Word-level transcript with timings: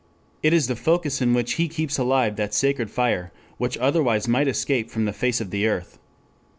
It 0.41 0.51
is 0.51 0.65
the 0.65 0.75
focus 0.75 1.21
in 1.21 1.35
which 1.35 1.53
He 1.61 1.67
keeps 1.69 1.99
alive 1.99 2.35
that 2.35 2.55
sacred 2.55 2.89
fire, 2.89 3.31
which 3.59 3.77
otherwise 3.77 4.27
might 4.27 4.47
escape 4.47 4.89
from 4.89 5.05
the 5.05 5.13
face 5.13 5.39
of 5.39 5.51
the 5.51 5.67
earth. 5.67 5.99